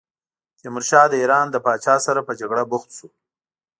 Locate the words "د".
1.09-1.13